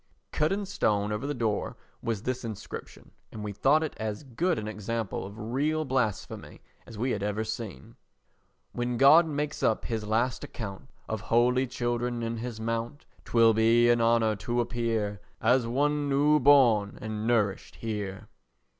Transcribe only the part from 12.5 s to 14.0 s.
mount, 'Twill be